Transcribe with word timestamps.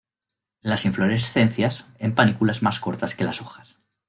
Las 0.63 0.85
inflorescencias 0.85 1.85
en 1.99 2.15
panículas 2.15 2.63
más 2.63 2.79
cortas 2.79 3.13
que 3.13 3.23
las 3.23 3.39
hojas. 3.39 3.77